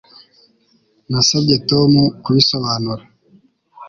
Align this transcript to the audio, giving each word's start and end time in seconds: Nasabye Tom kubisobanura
Nasabye 1.09 1.55
Tom 1.69 1.91
kubisobanura 2.23 3.03